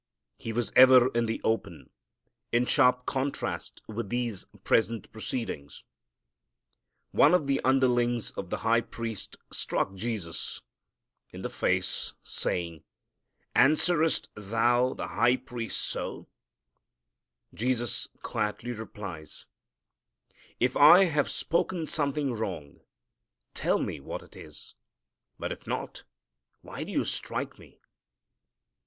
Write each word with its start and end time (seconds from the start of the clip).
He 0.39 0.51
was 0.51 0.71
ever 0.75 1.09
in 1.13 1.27
the 1.27 1.39
open, 1.43 1.91
in 2.51 2.65
sharp 2.65 3.05
contrast 3.05 3.83
with 3.87 4.09
these 4.09 4.45
present 4.63 5.11
proceedings. 5.11 5.83
One 7.11 7.35
of 7.35 7.45
the 7.45 7.61
underlings 7.63 8.31
of 8.31 8.49
the 8.49 8.57
high 8.65 8.81
priest 8.81 9.35
struck 9.51 9.93
Jesus 9.93 10.59
in 11.29 11.43
the 11.43 11.51
face, 11.51 12.15
saying, 12.23 12.83
"Answerest 13.53 14.27
thou 14.33 14.95
the 14.95 15.09
high 15.09 15.35
priest 15.37 15.79
so?" 15.79 16.27
Jesus 17.53 18.07
quietly 18.23 18.71
replies, 18.71 19.45
"If 20.59 20.75
I 20.75 21.03
have 21.05 21.29
spoken 21.29 21.85
something 21.85 22.33
wrong 22.33 22.79
tell 23.53 23.77
me 23.77 23.99
what 23.99 24.23
it 24.23 24.35
is, 24.35 24.73
but 25.37 25.51
if 25.51 25.67
not, 25.67 26.05
why 26.61 26.83
do 26.83 26.91
you 26.91 27.05
strike 27.05 27.59
Me?" 27.59 27.79